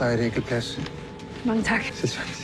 Der 0.00 0.06
er 0.06 0.14
et 0.14 0.24
enkelt 0.24 0.46
plads. 0.46 0.80
Mange 1.46 1.62
tak. 1.62 1.82
Selvfølgelig. 1.82 2.36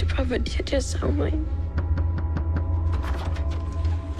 Det 0.00 0.12
er 0.12 0.16
bare 0.16 0.26
fordi, 0.26 0.56
at 0.58 0.72
jeg 0.72 0.82
savner 0.82 1.26
en. 1.26 1.46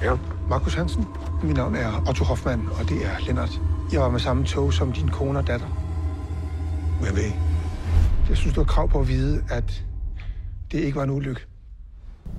Ja. 0.02 0.16
Markus 0.48 0.74
Hansen. 0.74 1.06
Mit 1.42 1.56
navn 1.56 1.74
er 1.74 2.08
Otto 2.08 2.24
Hoffmann, 2.24 2.68
og 2.80 2.88
det 2.88 3.06
er 3.06 3.26
Lennart. 3.26 3.60
Jeg 3.92 4.00
var 4.00 4.10
med 4.10 4.20
samme 4.20 4.44
tog 4.44 4.72
som 4.72 4.92
din 4.92 5.08
kone 5.08 5.38
og 5.38 5.46
datter. 5.46 5.66
Men 7.00 7.16
ved, 7.16 7.32
jeg 8.28 8.36
synes, 8.36 8.54
du 8.54 8.60
har 8.60 8.66
krav 8.66 8.88
på 8.88 9.00
at 9.00 9.08
vide, 9.08 9.44
at 9.50 9.84
det 10.72 10.78
ikke 10.78 10.96
var 10.96 11.04
en 11.04 11.10
ulykke. 11.10 11.40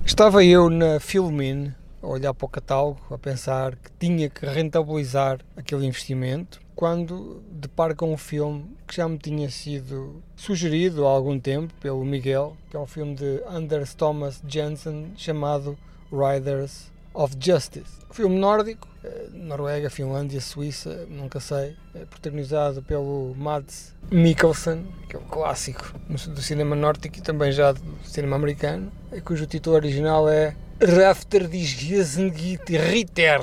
Estava 0.04 0.40
eu 0.42 0.68
na 0.68 0.98
Filmin 0.98 1.74
a 2.06 2.08
olhar 2.08 2.32
para 2.32 2.46
o 2.46 2.48
catálogo, 2.48 3.00
a 3.10 3.18
pensar 3.18 3.74
que 3.74 3.90
tinha 3.98 4.30
que 4.30 4.46
rentabilizar 4.46 5.40
aquele 5.56 5.86
investimento, 5.86 6.60
quando 6.74 7.42
deparo 7.50 7.96
com 7.96 8.12
um 8.12 8.16
filme 8.16 8.64
que 8.86 8.94
já 8.94 9.08
me 9.08 9.18
tinha 9.18 9.50
sido 9.50 10.22
sugerido 10.36 11.06
há 11.06 11.10
algum 11.10 11.38
tempo 11.38 11.74
pelo 11.80 12.04
Miguel, 12.04 12.56
que 12.70 12.76
é 12.76 12.80
um 12.80 12.86
filme 12.86 13.14
de 13.16 13.42
Anders 13.48 13.94
Thomas 13.94 14.40
Jensen 14.46 15.12
chamado 15.16 15.76
Riders 16.12 16.92
of 17.12 17.34
Justice. 17.40 17.98
Filme 18.12 18.38
nórdico, 18.38 18.86
eh, 19.02 19.28
Noruega, 19.32 19.90
Finlândia, 19.90 20.40
Suíça, 20.40 21.06
nunca 21.08 21.40
sei, 21.40 21.76
é 21.94 22.04
protagonizado 22.04 22.82
pelo 22.82 23.34
Mads 23.36 23.94
Mikkelsen, 24.10 24.86
que 25.08 25.16
é 25.16 25.18
um 25.18 25.24
clássico 25.24 25.92
do 26.08 26.40
cinema 26.40 26.76
nórdico 26.76 27.18
e 27.18 27.20
também 27.22 27.50
já 27.50 27.72
do 27.72 27.82
cinema 28.04 28.36
americano, 28.36 28.92
cujo 29.24 29.46
título 29.46 29.76
original 29.76 30.28
é 30.28 30.54
Rafter 30.78 31.48
dis 31.48 31.68
Gesengit 31.68 32.68
Ritter. 32.68 33.40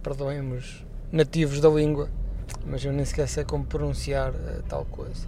Perdoem-nos, 0.00 0.84
nativos 1.10 1.60
da 1.60 1.68
língua, 1.68 2.08
mas 2.64 2.84
eu 2.84 2.92
nem 2.92 3.04
sequer 3.04 3.26
sei 3.26 3.44
como 3.44 3.64
pronunciar 3.64 4.30
uh, 4.30 4.62
tal 4.68 4.84
coisa. 4.84 5.26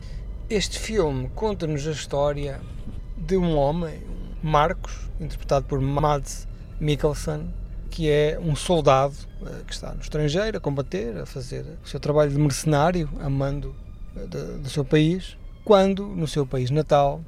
Este 0.49 0.79
filme 0.79 1.29
conta-nos 1.35 1.89
a 1.89 1.91
história 1.91 2.61
de 3.17 3.37
um 3.37 3.57
homem, 3.57 4.01
Marcos, 4.41 5.11
interpretado 5.21 5.67
por 5.67 5.81
Mads 5.81 6.47
Mikkelsen, 6.79 7.53
que 7.91 8.09
é 8.09 8.39
um 8.41 8.55
soldado 8.55 9.17
uh, 9.43 9.65
que 9.65 9.73
está 9.73 9.93
no 9.93 10.03
estrangeiro 10.03 10.59
a 10.59 10.61
combater, 10.61 11.19
a 11.19 11.27
fazer 11.27 11.65
o 11.85 11.89
seu 11.89 11.99
trabalho 11.99 12.31
de 12.31 12.39
mercenário, 12.39 13.11
amando 13.21 13.75
uh, 14.15 14.29
de, 14.29 14.59
do 14.59 14.71
seu 14.71 14.85
país, 14.85 15.37
quando 15.65 16.07
no 16.07 16.29
seu 16.29 16.47
país 16.47 16.71
natal, 16.71 17.21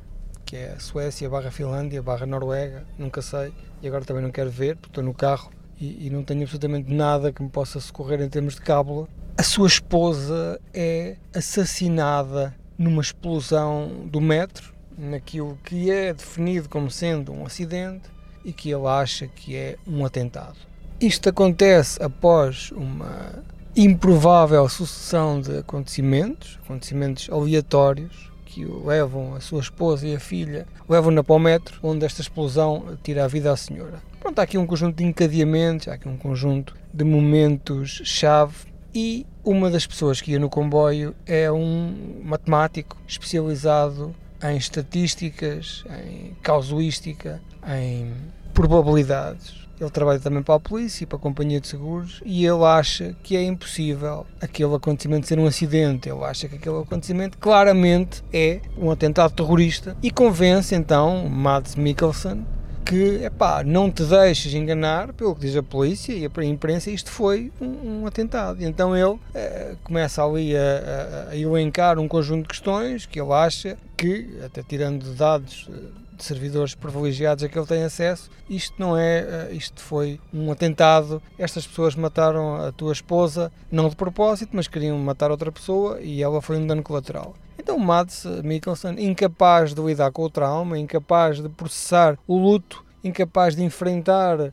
que 0.46 0.56
é 0.56 0.76
Suécia 0.78 1.28
barra 1.28 1.50
Finlândia 1.50 2.00
barra 2.00 2.24
Noruega, 2.24 2.84
nunca 2.96 3.20
sei, 3.20 3.52
e 3.82 3.88
agora 3.88 4.04
também 4.04 4.22
não 4.22 4.30
quero 4.30 4.48
ver, 4.48 4.76
porque 4.76 4.90
estou 4.90 5.04
no 5.04 5.12
carro 5.12 5.50
e, 5.78 6.06
e 6.06 6.10
não 6.10 6.22
tenho 6.22 6.42
absolutamente 6.42 6.90
nada 6.90 7.32
que 7.32 7.42
me 7.42 7.50
possa 7.50 7.80
socorrer 7.80 8.22
em 8.22 8.28
termos 8.28 8.54
de 8.54 8.62
cábula. 8.62 9.08
A 9.36 9.42
sua 9.42 9.66
esposa 9.66 10.58
é 10.72 11.16
assassinada 11.34 12.54
numa 12.78 13.02
explosão 13.02 14.06
do 14.06 14.20
metro, 14.20 14.72
naquilo 14.96 15.58
que 15.64 15.90
é 15.90 16.14
definido 16.14 16.68
como 16.68 16.90
sendo 16.90 17.32
um 17.32 17.44
acidente 17.44 18.08
e 18.44 18.52
que 18.52 18.70
ele 18.70 18.86
acha 18.86 19.26
que 19.26 19.56
é 19.56 19.76
um 19.86 20.04
atentado. 20.06 20.56
Isto 21.00 21.28
acontece 21.28 22.02
após 22.02 22.70
uma 22.70 23.44
improvável 23.76 24.66
sucessão 24.68 25.38
de 25.40 25.58
acontecimentos, 25.58 26.58
acontecimentos 26.64 27.28
aleatórios, 27.30 28.30
que 28.56 28.64
levam, 28.64 29.34
a 29.34 29.40
sua 29.40 29.60
esposa 29.60 30.08
e 30.08 30.16
a 30.16 30.20
filha, 30.20 30.66
levam-na 30.88 31.22
para 31.22 31.34
o 31.34 31.38
metro, 31.38 31.78
onde 31.82 32.06
esta 32.06 32.22
explosão 32.22 32.96
tira 33.02 33.22
a 33.22 33.28
vida 33.28 33.52
à 33.52 33.56
senhora. 33.56 34.00
Pronto, 34.18 34.38
há 34.38 34.42
aqui 34.42 34.56
um 34.56 34.66
conjunto 34.66 34.96
de 34.96 35.04
encadeamentos, 35.04 35.88
há 35.88 35.92
aqui 35.92 36.08
um 36.08 36.16
conjunto 36.16 36.74
de 36.92 37.04
momentos-chave 37.04 38.64
e 38.94 39.26
uma 39.44 39.68
das 39.68 39.86
pessoas 39.86 40.22
que 40.22 40.32
ia 40.32 40.38
no 40.38 40.48
comboio 40.48 41.14
é 41.26 41.52
um 41.52 42.22
matemático 42.24 42.96
especializado 43.06 44.14
em 44.42 44.56
estatísticas, 44.56 45.84
em 46.02 46.34
causuística, 46.42 47.42
em 47.68 48.10
probabilidades 48.54 49.65
ele 49.80 49.90
trabalha 49.90 50.18
também 50.18 50.42
para 50.42 50.54
a 50.54 50.60
polícia 50.60 51.04
e 51.04 51.06
para 51.06 51.16
a 51.16 51.20
companhia 51.20 51.60
de 51.60 51.68
seguros 51.68 52.22
e 52.24 52.46
ele 52.46 52.64
acha 52.64 53.14
que 53.22 53.36
é 53.36 53.42
impossível 53.42 54.26
aquele 54.40 54.74
acontecimento 54.74 55.26
ser 55.26 55.38
um 55.38 55.46
acidente. 55.46 56.08
Ele 56.08 56.24
acha 56.24 56.48
que 56.48 56.56
aquele 56.56 56.78
acontecimento 56.78 57.38
claramente 57.38 58.22
é 58.32 58.60
um 58.76 58.90
atentado 58.90 59.34
terrorista 59.34 59.96
e 60.02 60.10
convence 60.10 60.74
então 60.74 61.28
Mads 61.28 61.74
Mikkelsen 61.74 62.44
que, 62.86 63.24
epá, 63.24 63.64
não 63.64 63.90
te 63.90 64.04
deixes 64.04 64.54
enganar 64.54 65.12
pelo 65.12 65.34
que 65.34 65.40
diz 65.40 65.56
a 65.56 65.62
polícia 65.62 66.12
e 66.12 66.24
a 66.24 66.44
imprensa, 66.44 66.88
isto 66.88 67.10
foi 67.10 67.50
um, 67.60 68.02
um 68.02 68.06
atentado. 68.06 68.62
Então 68.62 68.96
ele 68.96 69.18
eh, 69.34 69.74
começa 69.82 70.24
ali 70.24 70.56
a, 70.56 70.60
a, 70.60 71.30
a 71.30 71.36
elencar 71.36 71.98
um 71.98 72.06
conjunto 72.06 72.42
de 72.42 72.48
questões 72.48 73.04
que 73.04 73.20
ele 73.20 73.32
acha 73.32 73.76
que, 73.96 74.38
até 74.44 74.62
tirando 74.62 75.14
dados 75.14 75.68
eh, 75.70 76.16
de 76.16 76.24
servidores 76.24 76.74
privilegiados 76.74 77.42
a 77.42 77.48
que 77.48 77.58
ele 77.58 77.66
tem 77.66 77.82
acesso. 77.82 78.30
Isto 78.48 78.74
não 78.78 78.96
é, 78.96 79.18
eh, 79.18 79.48
isto 79.52 79.82
foi 79.82 80.20
um 80.32 80.50
atentado. 80.52 81.22
Estas 81.38 81.66
pessoas 81.66 81.94
mataram 81.94 82.56
a 82.56 82.72
tua 82.72 82.92
esposa, 82.92 83.50
não 83.70 83.88
de 83.88 83.96
propósito, 83.96 84.50
mas 84.52 84.68
queriam 84.68 84.98
matar 84.98 85.30
outra 85.30 85.50
pessoa 85.50 86.00
e 86.00 86.22
ela 86.22 86.42
foi 86.42 86.58
um 86.58 86.66
dano 86.66 86.82
colateral. 86.82 87.34
Então 87.58 87.78
Mads 87.78 88.24
Mikkelsen, 88.44 89.02
incapaz 89.02 89.74
de 89.74 89.80
lidar 89.80 90.12
com 90.12 90.22
o 90.22 90.30
trauma, 90.30 90.78
incapaz 90.78 91.42
de 91.42 91.48
processar 91.48 92.18
o 92.26 92.36
luto, 92.36 92.84
incapaz 93.02 93.56
de 93.56 93.62
enfrentar 93.62 94.38
uh, 94.38 94.52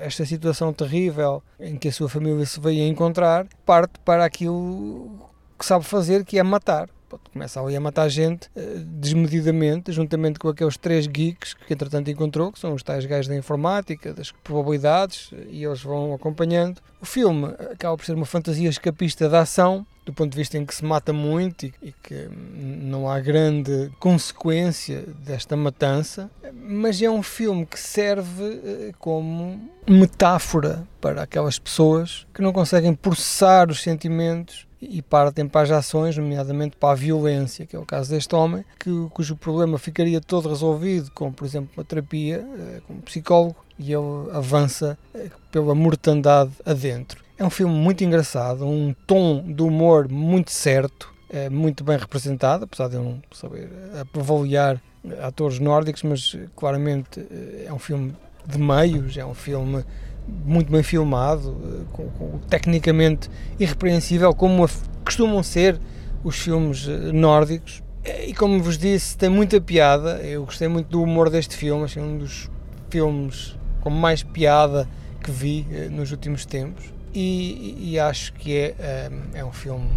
esta 0.00 0.24
situação 0.24 0.72
terrível 0.72 1.42
em 1.58 1.76
que 1.76 1.88
a 1.88 1.92
sua 1.92 2.08
família 2.08 2.44
se 2.44 2.60
veio 2.60 2.84
a 2.84 2.88
encontrar, 2.88 3.46
parte 3.64 3.98
para 4.04 4.24
aquilo 4.24 5.30
que 5.58 5.64
sabe 5.64 5.84
fazer, 5.84 6.24
que 6.24 6.38
é 6.38 6.42
matar 6.42 6.88
começa 7.32 7.60
ali 7.60 7.76
a 7.76 7.80
matar 7.80 8.08
gente 8.08 8.48
uh, 8.56 8.78
desmedidamente, 8.84 9.92
juntamente 9.92 10.38
com 10.38 10.48
aqueles 10.48 10.76
três 10.76 11.06
geeks 11.06 11.54
que 11.54 11.72
entretanto 11.72 12.10
encontrou, 12.10 12.52
que 12.52 12.58
são 12.58 12.74
os 12.74 12.82
tais 12.82 13.04
gajos 13.06 13.28
da 13.28 13.36
informática, 13.36 14.12
das 14.12 14.30
probabilidades, 14.32 15.30
e 15.48 15.64
eles 15.64 15.82
vão 15.82 16.12
acompanhando. 16.14 16.80
O 17.00 17.06
filme 17.06 17.46
acaba 17.70 17.96
por 17.96 18.04
ser 18.04 18.14
uma 18.14 18.26
fantasia 18.26 18.68
escapista 18.68 19.28
da 19.28 19.40
ação, 19.40 19.86
do 20.04 20.12
ponto 20.12 20.32
de 20.32 20.36
vista 20.36 20.58
em 20.58 20.66
que 20.66 20.74
se 20.74 20.84
mata 20.84 21.12
muito 21.12 21.66
e, 21.66 21.94
que 22.02 22.28
não 22.30 23.08
há 23.08 23.18
grande 23.20 23.90
consequência 23.98 25.02
desta 25.24 25.56
matança, 25.56 26.30
mas 26.52 27.00
é 27.00 27.08
um 27.08 27.22
filme 27.22 27.64
que 27.64 27.78
serve 27.78 28.42
uh, 28.42 28.94
como 28.98 29.70
metáfora 29.88 30.86
para 31.00 31.22
aquelas 31.22 31.58
pessoas 31.58 32.26
que 32.34 32.42
não 32.42 32.52
conseguem 32.52 32.94
processar 32.94 33.70
os 33.70 33.82
sentimentos 33.82 34.66
e 34.90 35.02
partem 35.02 35.46
para 35.48 35.62
as 35.62 35.70
ações, 35.70 36.16
nomeadamente 36.16 36.76
para 36.76 36.92
a 36.92 36.94
violência, 36.94 37.66
que 37.66 37.76
é 37.76 37.78
o 37.78 37.84
caso 37.84 38.10
deste 38.10 38.34
homem, 38.34 38.64
que, 38.78 38.90
cujo 39.10 39.36
problema 39.36 39.78
ficaria 39.78 40.20
todo 40.20 40.48
resolvido 40.48 41.10
com, 41.12 41.32
por 41.32 41.44
exemplo, 41.44 41.70
uma 41.76 41.84
terapia, 41.84 42.46
eh, 42.58 42.80
com 42.86 42.94
um 42.94 43.00
psicólogo, 43.00 43.56
e 43.78 43.92
ele 43.92 44.30
avança 44.32 44.98
eh, 45.14 45.30
pela 45.50 45.74
mortandade 45.74 46.52
adentro. 46.64 47.22
É 47.36 47.44
um 47.44 47.50
filme 47.50 47.74
muito 47.74 48.04
engraçado, 48.04 48.64
um 48.64 48.94
tom 49.06 49.42
de 49.46 49.62
humor 49.62 50.08
muito 50.08 50.52
certo, 50.52 51.12
é 51.28 51.50
muito 51.50 51.82
bem 51.82 51.98
representado, 51.98 52.64
apesar 52.64 52.88
de 52.88 52.94
eu 52.94 53.02
não 53.02 53.22
saber 53.32 53.68
avaliar 54.16 54.80
atores 55.20 55.58
nórdicos, 55.58 56.02
mas 56.04 56.36
claramente 56.54 57.26
é 57.66 57.72
um 57.72 57.78
filme 57.78 58.14
de 58.46 58.58
meios, 58.58 59.16
é 59.16 59.24
um 59.24 59.34
filme 59.34 59.84
muito 60.26 60.70
bem 60.70 60.82
filmado, 60.82 61.56
eh, 61.64 61.84
com, 61.92 62.08
com, 62.10 62.38
tecnicamente 62.48 63.30
irrepreensível, 63.58 64.34
como 64.34 64.68
costumam 65.04 65.42
ser 65.42 65.78
os 66.22 66.38
filmes 66.38 66.88
eh, 66.88 67.12
nórdicos. 67.12 67.82
E 68.26 68.34
como 68.34 68.62
vos 68.62 68.76
disse, 68.76 69.16
tem 69.16 69.28
muita 69.28 69.60
piada. 69.60 70.20
Eu 70.22 70.44
gostei 70.44 70.68
muito 70.68 70.88
do 70.88 71.02
humor 71.02 71.30
deste 71.30 71.56
filme, 71.56 71.84
achei 71.84 72.02
um 72.02 72.18
dos 72.18 72.50
filmes 72.90 73.56
com 73.80 73.90
mais 73.90 74.22
piada 74.22 74.88
que 75.22 75.30
vi 75.30 75.66
eh, 75.72 75.88
nos 75.88 76.10
últimos 76.10 76.44
tempos. 76.44 76.92
E, 77.14 77.92
e 77.92 77.98
acho 77.98 78.32
que 78.32 78.56
é, 78.56 79.10
é 79.34 79.44
um 79.44 79.52
filme 79.52 79.88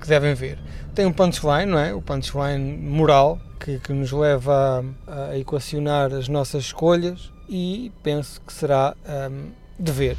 que 0.00 0.08
devem 0.08 0.34
ver. 0.34 0.58
Tem 0.94 1.06
um 1.06 1.12
punchline, 1.12 1.66
não 1.66 1.78
é? 1.78 1.94
O 1.94 2.02
punchline 2.02 2.76
moral 2.76 3.38
que, 3.60 3.78
que 3.78 3.92
nos 3.92 4.10
leva 4.10 4.84
a, 5.06 5.26
a 5.30 5.38
equacionar 5.38 6.12
as 6.12 6.28
nossas 6.28 6.64
escolhas 6.64 7.32
e 7.48 7.92
penso 8.02 8.40
que 8.40 8.52
será 8.52 8.94
um, 9.30 9.50
de 9.78 9.92
ver. 9.92 10.16